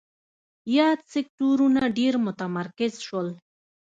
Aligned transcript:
یاد 0.77 0.99
سکتورونه 1.13 1.81
ډېر 1.97 2.13
متمرکز 2.25 2.93
شول. 3.07 3.27